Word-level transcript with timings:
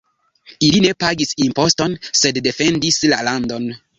Ili 0.67 0.79
ne 0.85 0.89
pagis 1.03 1.33
imposton, 1.49 1.95
sed 2.21 2.41
defendis 2.49 3.01
la 3.15 3.23
landon. 3.31 3.71